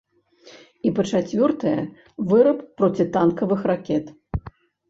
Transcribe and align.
І, 0.51 0.87
па-чацвёртае, 0.99 1.75
выраб 2.31 2.65
процітанкавых 2.81 3.61
ракет. 3.75 4.11